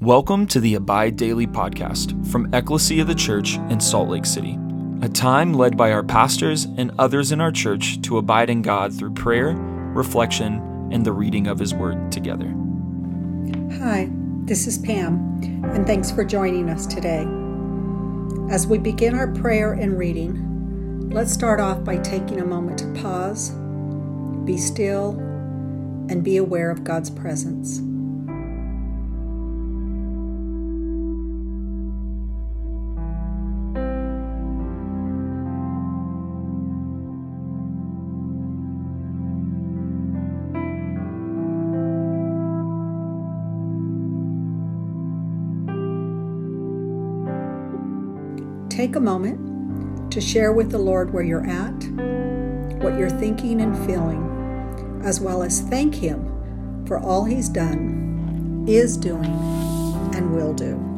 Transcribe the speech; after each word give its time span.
Welcome 0.00 0.46
to 0.46 0.60
the 0.60 0.76
Abide 0.76 1.16
Daily 1.16 1.46
podcast 1.46 2.26
from 2.32 2.54
Ecclesia 2.54 3.02
of 3.02 3.08
the 3.08 3.14
Church 3.14 3.56
in 3.68 3.78
Salt 3.80 4.08
Lake 4.08 4.24
City, 4.24 4.58
a 5.02 5.10
time 5.10 5.52
led 5.52 5.76
by 5.76 5.92
our 5.92 6.02
pastors 6.02 6.64
and 6.78 6.90
others 6.98 7.32
in 7.32 7.40
our 7.42 7.52
church 7.52 8.00
to 8.00 8.16
abide 8.16 8.48
in 8.48 8.62
God 8.62 8.94
through 8.94 9.12
prayer, 9.12 9.52
reflection, 9.92 10.88
and 10.90 11.04
the 11.04 11.12
reading 11.12 11.46
of 11.48 11.58
His 11.58 11.74
Word 11.74 12.10
together. 12.10 12.46
Hi, 13.72 14.08
this 14.46 14.66
is 14.66 14.78
Pam, 14.78 15.38
and 15.64 15.86
thanks 15.86 16.10
for 16.10 16.24
joining 16.24 16.70
us 16.70 16.86
today. 16.86 17.26
As 18.50 18.66
we 18.66 18.78
begin 18.78 19.14
our 19.14 19.30
prayer 19.34 19.74
and 19.74 19.98
reading, 19.98 21.10
let's 21.10 21.30
start 21.30 21.60
off 21.60 21.84
by 21.84 21.98
taking 21.98 22.40
a 22.40 22.46
moment 22.46 22.78
to 22.78 23.02
pause, 23.02 23.50
be 24.46 24.56
still, 24.56 25.10
and 26.08 26.24
be 26.24 26.38
aware 26.38 26.70
of 26.70 26.84
God's 26.84 27.10
presence. 27.10 27.82
Take 48.80 48.96
a 48.96 49.00
moment 49.00 50.10
to 50.10 50.22
share 50.22 50.54
with 50.54 50.70
the 50.70 50.78
Lord 50.78 51.12
where 51.12 51.22
you're 51.22 51.46
at, 51.46 51.84
what 52.82 52.98
you're 52.98 53.10
thinking 53.10 53.60
and 53.60 53.76
feeling, 53.84 55.02
as 55.04 55.20
well 55.20 55.42
as 55.42 55.60
thank 55.60 55.94
Him 55.94 56.86
for 56.86 56.98
all 56.98 57.26
He's 57.26 57.50
done, 57.50 58.64
is 58.66 58.96
doing, 58.96 59.36
and 60.14 60.34
will 60.34 60.54
do. 60.54 60.89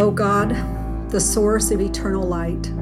O 0.00 0.10
God, 0.10 0.56
the 1.10 1.20
source 1.20 1.70
of 1.70 1.82
eternal 1.82 2.26
light, 2.26 2.72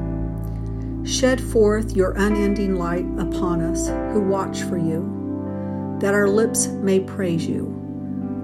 shed 1.05 1.41
forth 1.41 1.93
your 1.93 2.13
unending 2.13 2.75
light 2.75 3.05
upon 3.17 3.59
us 3.59 3.89
who 4.13 4.21
watch 4.21 4.61
for 4.61 4.77
you, 4.77 5.97
that 5.99 6.13
our 6.13 6.29
lips 6.29 6.67
may 6.67 7.01
praise 7.01 7.45
you, 7.45 7.75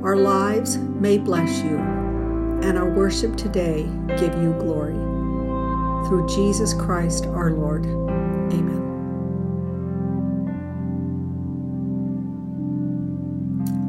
our 0.03 0.17
lives 0.17 0.75
may 0.75 1.17
bless 1.17 1.63
you, 1.63 1.77
and 1.77 2.77
our 2.77 2.89
worship 2.89 3.37
today 3.37 3.83
give 4.17 4.35
you 4.43 4.53
glory. 4.59 4.91
Through 6.09 6.27
Jesus 6.35 6.73
Christ 6.73 7.27
our 7.27 7.51
Lord. 7.51 7.85
Amen. 7.85 8.81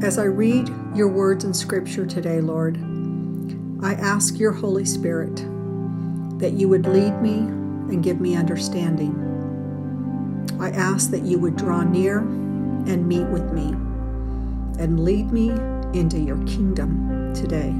As 0.00 0.16
I 0.16 0.26
read 0.26 0.70
your 0.94 1.08
words 1.08 1.42
in 1.44 1.52
Scripture 1.52 2.06
today, 2.06 2.40
Lord, 2.40 2.76
I 3.82 3.92
ask 3.94 4.38
your 4.38 4.52
Holy 4.52 4.84
Spirit 4.84 5.36
that 6.38 6.52
you 6.54 6.68
would 6.68 6.86
lead 6.86 7.20
me 7.20 7.38
and 7.38 8.02
give 8.02 8.20
me 8.20 8.34
understanding. 8.34 9.22
I 10.58 10.70
ask 10.70 11.10
that 11.10 11.22
you 11.22 11.38
would 11.38 11.56
draw 11.56 11.82
near 11.82 12.18
and 12.18 13.06
meet 13.06 13.26
with 13.26 13.52
me 13.52 13.68
and 14.82 15.00
lead 15.04 15.30
me 15.30 15.50
into 15.98 16.18
your 16.18 16.38
kingdom 16.44 17.34
today. 17.34 17.74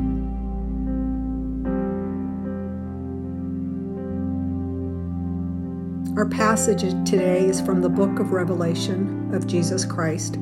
Our 6.17 6.29
passage 6.29 6.83
today 7.09 7.45
is 7.45 7.61
from 7.61 7.81
the 7.81 7.89
book 7.89 8.19
of 8.19 8.33
Revelation 8.33 9.35
of 9.35 9.47
Jesus 9.47 9.85
Christ, 9.85 10.39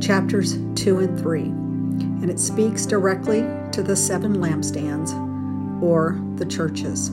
chapters 0.00 0.56
2 0.76 0.98
and 1.00 1.18
3 1.18 1.64
and 2.00 2.30
it 2.30 2.40
speaks 2.40 2.86
directly 2.86 3.40
to 3.74 3.82
the 3.82 3.96
seven 3.96 4.36
lampstands 4.36 5.12
or 5.82 6.16
the 6.36 6.46
churches. 6.46 7.08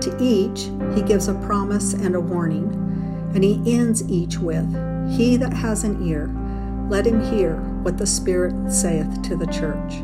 To 0.00 0.16
each, 0.18 0.70
he 0.94 1.02
gives 1.02 1.28
a 1.28 1.34
promise 1.34 1.92
and 1.92 2.14
a 2.14 2.20
warning, 2.20 2.72
and 3.34 3.44
he 3.44 3.60
ends 3.66 4.08
each 4.08 4.38
with 4.38 4.66
He 5.14 5.36
that 5.36 5.52
has 5.52 5.84
an 5.84 6.02
ear, 6.06 6.34
let 6.88 7.06
him 7.06 7.20
hear 7.20 7.56
what 7.82 7.98
the 7.98 8.06
Spirit 8.06 8.72
saith 8.72 9.20
to 9.24 9.36
the 9.36 9.46
church. 9.46 10.02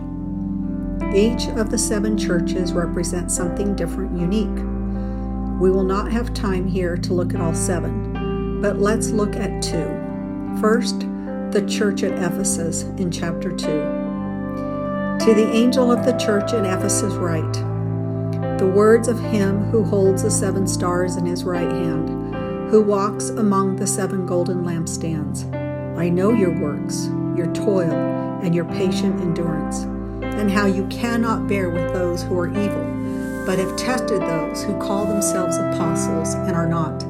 Each 1.16 1.48
of 1.56 1.70
the 1.70 1.78
seven 1.78 2.19
churches 2.19 2.75
represents 2.75 3.34
something 3.34 3.75
different, 3.75 4.20
unique. 4.20 4.62
We 5.58 5.70
will 5.70 5.84
not 5.84 6.12
have 6.12 6.34
time 6.34 6.66
here 6.66 6.98
to 6.98 7.14
look 7.14 7.34
at 7.34 7.41
all 7.41 7.54
seven, 7.54 8.60
but 8.60 8.78
let's 8.78 9.08
look 9.08 9.36
at 9.36 9.62
two. 9.62 9.88
First, 10.60 11.00
the 11.50 11.64
church 11.66 12.02
at 12.02 12.12
Ephesus 12.12 12.82
in 12.98 13.10
chapter 13.10 13.50
2. 13.50 14.01
To 15.22 15.34
the 15.34 15.49
angel 15.53 15.93
of 15.93 16.05
the 16.05 16.15
church 16.15 16.53
in 16.53 16.65
Ephesus, 16.65 17.15
write 17.15 17.53
The 18.59 18.66
words 18.66 19.06
of 19.06 19.21
him 19.21 19.62
who 19.71 19.84
holds 19.84 20.25
the 20.25 20.31
seven 20.33 20.66
stars 20.66 21.15
in 21.15 21.25
his 21.27 21.44
right 21.44 21.71
hand, 21.71 22.34
who 22.69 22.83
walks 22.83 23.28
among 23.28 23.77
the 23.77 23.87
seven 23.87 24.27
golden 24.27 24.65
lampstands. 24.65 25.44
I 25.97 26.09
know 26.09 26.32
your 26.32 26.50
works, 26.50 27.06
your 27.37 27.47
toil, 27.55 27.93
and 28.43 28.53
your 28.53 28.65
patient 28.65 29.21
endurance, 29.21 29.84
and 30.22 30.50
how 30.50 30.66
you 30.66 30.88
cannot 30.88 31.47
bear 31.47 31.71
with 31.71 31.93
those 31.93 32.25
who 32.25 32.37
are 32.41 32.49
evil, 32.49 33.47
but 33.47 33.61
have 33.61 33.77
tested 33.77 34.22
those 34.22 34.65
who 34.65 34.77
call 34.81 35.06
themselves 35.06 35.56
apostles 35.56 36.34
and 36.34 36.56
are 36.56 36.69
not, 36.69 37.00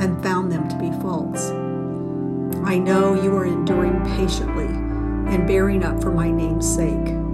and 0.00 0.20
found 0.20 0.50
them 0.50 0.68
to 0.68 0.76
be 0.80 0.90
false. 1.00 1.50
I 2.64 2.78
know 2.78 3.14
you 3.22 3.32
are 3.36 3.46
enduring 3.46 4.04
patiently 4.16 4.66
and 5.32 5.46
bearing 5.46 5.84
up 5.84 6.02
for 6.02 6.10
my 6.10 6.28
name's 6.28 6.68
sake, 6.68 7.21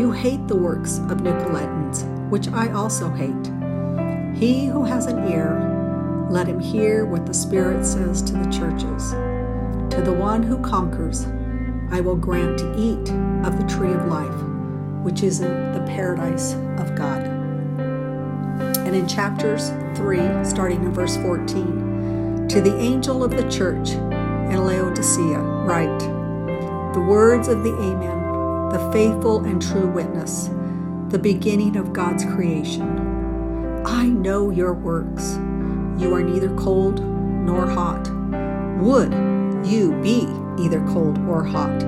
You 0.00 0.12
hate 0.12 0.48
the 0.48 0.56
works 0.56 0.96
of 1.10 1.18
Nicolaitans, 1.18 2.30
which 2.30 2.48
I 2.48 2.72
also 2.72 3.10
hate. 3.10 3.52
He 4.34 4.64
who 4.64 4.82
has 4.82 5.04
an 5.04 5.30
ear, 5.30 6.26
let 6.30 6.48
him 6.48 6.58
hear 6.58 7.04
what 7.04 7.26
the 7.26 7.34
Spirit 7.34 7.84
says 7.84 8.22
to 8.22 8.32
the 8.32 8.50
churches. 8.50 9.10
To 9.94 10.00
the 10.02 10.14
one 10.14 10.42
who 10.42 10.56
conquers, 10.62 11.26
I 11.90 12.00
will 12.00 12.16
grant 12.16 12.58
to 12.60 12.78
eat 12.78 13.10
of 13.46 13.58
the 13.58 13.66
tree 13.68 13.92
of 13.92 14.06
life, 14.06 14.42
which 15.04 15.22
is 15.22 15.40
in 15.40 15.52
the 15.74 15.84
paradise 15.86 16.54
of 16.78 16.96
God. 16.96 17.26
And 18.78 18.96
in 18.96 19.06
chapters 19.06 19.68
3, 19.98 20.46
starting 20.46 20.82
in 20.82 20.94
verse 20.94 21.18
14, 21.18 22.48
to 22.48 22.62
the 22.62 22.74
angel 22.78 23.22
of 23.22 23.32
the 23.32 23.46
church 23.50 23.90
in 23.90 24.64
Laodicea, 24.64 25.40
write 25.40 26.00
the 26.94 27.02
words 27.06 27.48
of 27.48 27.62
the 27.64 27.74
Amen 27.74 28.19
the 28.70 28.90
faithful 28.92 29.44
and 29.44 29.60
true 29.60 29.88
witness, 29.88 30.48
the 31.08 31.18
beginning 31.18 31.76
of 31.76 31.92
God's 31.92 32.24
creation. 32.24 33.82
I 33.84 34.06
know 34.06 34.50
your 34.50 34.72
works. 34.72 35.38
You 36.00 36.14
are 36.14 36.22
neither 36.22 36.54
cold 36.54 37.04
nor 37.04 37.66
hot. 37.66 38.08
Would 38.78 39.12
you 39.66 39.92
be 40.02 40.28
either 40.62 40.80
cold 40.88 41.18
or 41.26 41.42
hot, 41.42 41.80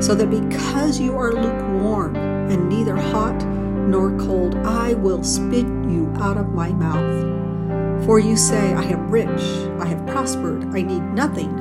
so 0.00 0.14
that 0.14 0.30
because 0.30 1.00
you 1.00 1.16
are 1.16 1.32
lukewarm 1.32 2.14
and 2.16 2.68
neither 2.68 2.96
hot 2.96 3.44
nor 3.44 4.16
cold, 4.18 4.54
I 4.56 4.94
will 4.94 5.24
spit 5.24 5.66
you 5.66 6.12
out 6.20 6.36
of 6.36 6.54
my 6.54 6.68
mouth. 6.72 8.04
For 8.06 8.18
you 8.18 8.36
say, 8.36 8.74
I 8.74 8.84
am 8.84 9.10
rich, 9.10 9.42
I 9.80 9.86
have 9.86 10.06
prospered, 10.06 10.64
I 10.74 10.82
need 10.82 11.02
nothing, 11.02 11.54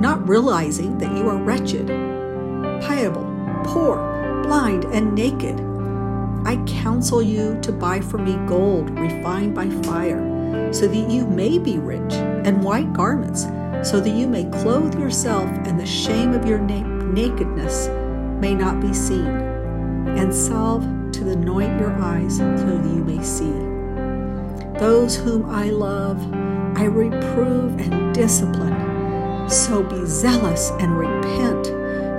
not 0.00 0.28
realizing 0.28 0.98
that 0.98 1.16
you 1.16 1.28
are 1.28 1.36
wretched, 1.36 1.88
pitiable, 2.80 3.35
poor, 3.66 3.96
blind, 4.42 4.84
and 4.86 5.14
naked. 5.14 5.60
I 6.46 6.62
counsel 6.66 7.20
you 7.20 7.58
to 7.62 7.72
buy 7.72 8.00
for 8.00 8.18
me 8.18 8.36
gold 8.46 8.90
refined 8.90 9.54
by 9.54 9.68
fire, 9.82 10.72
so 10.72 10.86
that 10.86 11.10
you 11.10 11.26
may 11.26 11.58
be 11.58 11.78
rich, 11.78 12.14
and 12.14 12.62
white 12.62 12.92
garments, 12.92 13.42
so 13.88 14.00
that 14.00 14.14
you 14.14 14.28
may 14.28 14.44
clothe 14.44 14.98
yourself, 14.98 15.50
and 15.66 15.78
the 15.78 15.86
shame 15.86 16.32
of 16.32 16.46
your 16.46 16.58
na- 16.58 16.86
nakedness 17.12 17.88
may 18.40 18.54
not 18.54 18.80
be 18.80 18.92
seen, 18.92 19.26
and 19.26 20.32
salve 20.32 20.84
to 21.12 21.30
anoint 21.30 21.80
your 21.80 21.92
eyes, 22.00 22.38
so 22.38 22.44
that 22.44 22.94
you 22.94 23.04
may 23.04 23.22
see. 23.22 23.52
Those 24.78 25.16
whom 25.16 25.48
I 25.50 25.70
love, 25.70 26.20
I 26.76 26.84
reprove 26.84 27.78
and 27.80 28.14
discipline. 28.14 29.48
So 29.48 29.82
be 29.82 30.04
zealous 30.04 30.70
and 30.78 30.98
repent. 30.98 31.75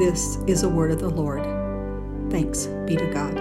This 0.00 0.38
is 0.46 0.62
a 0.62 0.68
word 0.70 0.92
of 0.92 1.00
the 1.00 1.10
Lord. 1.10 1.42
Thanks 2.30 2.68
be 2.86 2.96
to 2.96 3.06
God. 3.12 3.36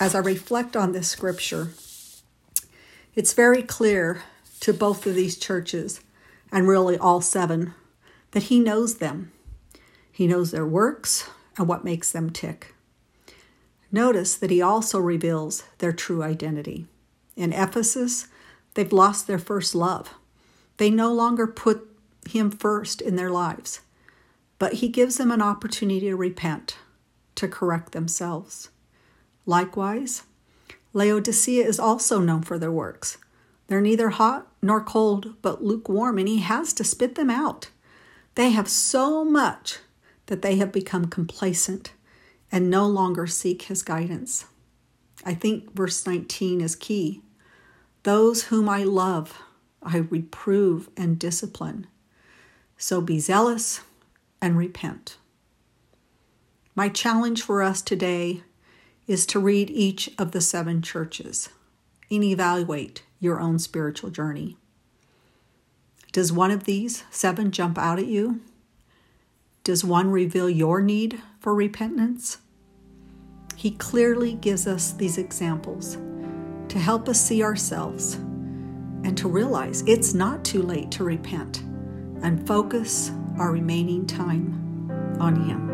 As 0.00 0.14
I 0.14 0.20
reflect 0.20 0.76
on 0.76 0.92
this 0.92 1.08
scripture, 1.08 1.72
it's 3.14 3.34
very 3.34 3.62
clear 3.62 4.22
to 4.60 4.72
both 4.72 5.06
of 5.06 5.14
these 5.14 5.36
churches, 5.36 6.00
and 6.50 6.66
really 6.66 6.96
all 6.96 7.20
seven, 7.20 7.74
that 8.30 8.44
He 8.44 8.60
knows 8.60 8.94
them. 8.94 9.32
He 10.10 10.26
knows 10.26 10.52
their 10.52 10.66
works 10.66 11.28
and 11.58 11.68
what 11.68 11.84
makes 11.84 12.10
them 12.10 12.30
tick. 12.30 12.74
Notice 13.92 14.36
that 14.36 14.50
he 14.50 14.62
also 14.62 15.00
reveals 15.00 15.64
their 15.80 15.92
true 15.92 16.22
identity. 16.22 16.86
In 17.36 17.52
Ephesus, 17.52 18.28
they've 18.72 18.90
lost 18.90 19.26
their 19.26 19.38
first 19.38 19.74
love. 19.74 20.14
They 20.80 20.88
no 20.88 21.12
longer 21.12 21.46
put 21.46 21.86
him 22.26 22.50
first 22.50 23.02
in 23.02 23.16
their 23.16 23.28
lives, 23.28 23.80
but 24.58 24.72
he 24.76 24.88
gives 24.88 25.18
them 25.18 25.30
an 25.30 25.42
opportunity 25.42 26.08
to 26.08 26.16
repent, 26.16 26.78
to 27.34 27.46
correct 27.48 27.92
themselves. 27.92 28.70
Likewise, 29.44 30.22
Laodicea 30.94 31.66
is 31.66 31.78
also 31.78 32.18
known 32.18 32.40
for 32.40 32.58
their 32.58 32.72
works. 32.72 33.18
They're 33.66 33.82
neither 33.82 34.08
hot 34.08 34.50
nor 34.62 34.82
cold, 34.82 35.34
but 35.42 35.62
lukewarm, 35.62 36.16
and 36.16 36.26
he 36.26 36.38
has 36.38 36.72
to 36.72 36.82
spit 36.82 37.14
them 37.14 37.28
out. 37.28 37.68
They 38.34 38.48
have 38.48 38.66
so 38.66 39.22
much 39.22 39.80
that 40.28 40.40
they 40.40 40.56
have 40.56 40.72
become 40.72 41.08
complacent 41.08 41.92
and 42.50 42.70
no 42.70 42.86
longer 42.86 43.26
seek 43.26 43.64
his 43.64 43.82
guidance. 43.82 44.46
I 45.26 45.34
think 45.34 45.76
verse 45.76 46.06
19 46.06 46.62
is 46.62 46.74
key. 46.74 47.20
Those 48.04 48.44
whom 48.44 48.66
I 48.66 48.84
love, 48.84 49.38
I 49.82 49.98
reprove 49.98 50.88
and 50.96 51.18
discipline. 51.18 51.86
So 52.76 53.00
be 53.00 53.18
zealous 53.18 53.80
and 54.40 54.56
repent. 54.56 55.16
My 56.74 56.88
challenge 56.88 57.42
for 57.42 57.62
us 57.62 57.82
today 57.82 58.42
is 59.06 59.26
to 59.26 59.40
read 59.40 59.70
each 59.70 60.10
of 60.18 60.32
the 60.32 60.40
seven 60.40 60.82
churches 60.82 61.48
and 62.10 62.24
evaluate 62.24 63.02
your 63.18 63.40
own 63.40 63.58
spiritual 63.58 64.10
journey. 64.10 64.56
Does 66.12 66.32
one 66.32 66.50
of 66.50 66.64
these 66.64 67.04
seven 67.10 67.50
jump 67.50 67.78
out 67.78 67.98
at 67.98 68.06
you? 68.06 68.40
Does 69.62 69.84
one 69.84 70.10
reveal 70.10 70.48
your 70.48 70.80
need 70.80 71.20
for 71.38 71.54
repentance? 71.54 72.38
He 73.56 73.72
clearly 73.72 74.34
gives 74.34 74.66
us 74.66 74.92
these 74.92 75.18
examples 75.18 75.98
to 76.68 76.78
help 76.78 77.08
us 77.08 77.20
see 77.20 77.42
ourselves 77.42 78.18
and 79.04 79.16
to 79.18 79.28
realize 79.28 79.82
it's 79.86 80.14
not 80.14 80.44
too 80.44 80.62
late 80.62 80.90
to 80.92 81.04
repent 81.04 81.62
and 82.22 82.46
focus 82.46 83.10
our 83.38 83.52
remaining 83.52 84.06
time 84.06 85.16
on 85.20 85.36
Him. 85.48 85.69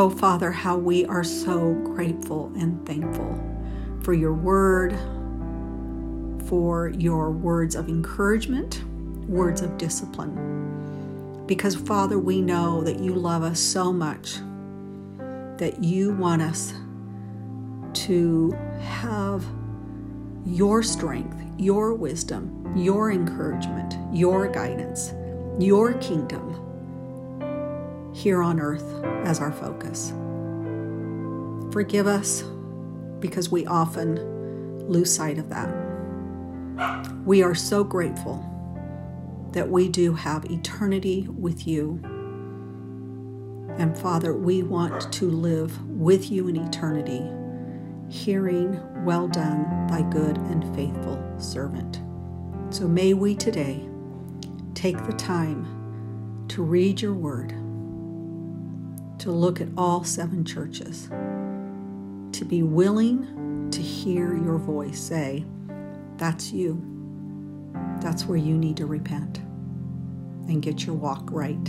Oh, 0.00 0.08
Father, 0.08 0.52
how 0.52 0.76
we 0.76 1.04
are 1.06 1.24
so 1.24 1.74
grateful 1.74 2.52
and 2.54 2.86
thankful 2.86 3.36
for 4.00 4.12
your 4.12 4.32
word, 4.32 4.92
for 6.46 6.90
your 6.90 7.32
words 7.32 7.74
of 7.74 7.88
encouragement, 7.88 8.80
words 9.28 9.60
of 9.60 9.76
discipline. 9.76 11.42
Because, 11.48 11.74
Father, 11.74 12.16
we 12.16 12.40
know 12.40 12.80
that 12.82 13.00
you 13.00 13.12
love 13.12 13.42
us 13.42 13.58
so 13.58 13.92
much 13.92 14.36
that 15.56 15.82
you 15.82 16.12
want 16.12 16.42
us 16.42 16.74
to 18.04 18.52
have 18.80 19.44
your 20.46 20.80
strength, 20.84 21.42
your 21.58 21.92
wisdom, 21.92 22.72
your 22.76 23.10
encouragement, 23.10 23.96
your 24.16 24.46
guidance, 24.46 25.12
your 25.58 25.94
kingdom 25.94 26.67
here 28.12 28.42
on 28.42 28.60
earth 28.60 29.04
as 29.24 29.40
our 29.40 29.52
focus. 29.52 30.12
Forgive 31.72 32.06
us 32.06 32.42
because 33.20 33.50
we 33.50 33.66
often 33.66 34.88
lose 34.88 35.14
sight 35.14 35.38
of 35.38 35.48
that. 35.50 35.68
We 37.24 37.42
are 37.42 37.54
so 37.54 37.84
grateful 37.84 38.44
that 39.52 39.68
we 39.68 39.88
do 39.88 40.14
have 40.14 40.44
eternity 40.46 41.26
with 41.28 41.66
you. 41.66 42.00
And 43.78 43.96
Father, 43.96 44.34
we 44.34 44.62
want 44.62 45.12
to 45.12 45.30
live 45.30 45.88
with 45.88 46.30
you 46.30 46.48
in 46.48 46.56
eternity, 46.56 47.22
hearing, 48.08 48.80
Well 49.04 49.28
done, 49.28 49.86
thy 49.88 50.02
good 50.02 50.36
and 50.36 50.64
faithful 50.74 51.22
servant. 51.38 52.00
So 52.70 52.86
may 52.86 53.14
we 53.14 53.34
today 53.34 53.88
take 54.74 55.04
the 55.06 55.12
time 55.12 56.46
to 56.48 56.62
read 56.62 57.00
your 57.00 57.14
word 57.14 57.54
to 59.18 59.30
look 59.30 59.60
at 59.60 59.68
all 59.76 60.04
seven 60.04 60.44
churches, 60.44 61.08
to 62.32 62.44
be 62.44 62.62
willing 62.62 63.70
to 63.70 63.82
hear 63.82 64.36
your 64.36 64.58
voice 64.58 65.00
say, 65.00 65.44
that's 66.16 66.52
you. 66.52 66.82
That's 68.00 68.26
where 68.26 68.38
you 68.38 68.56
need 68.56 68.76
to 68.78 68.86
repent 68.86 69.38
and 70.48 70.62
get 70.62 70.86
your 70.86 70.94
walk 70.94 71.28
right. 71.30 71.64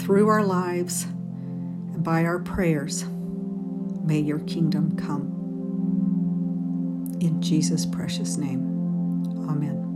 Through 0.00 0.28
our 0.28 0.44
lives 0.44 1.04
and 1.04 2.02
by 2.02 2.24
our 2.24 2.38
prayers, 2.38 3.04
may 4.04 4.20
your 4.20 4.40
kingdom 4.40 4.96
come. 4.96 5.32
In 7.20 7.40
Jesus' 7.40 7.86
precious 7.86 8.36
name, 8.36 8.62
amen. 9.48 9.93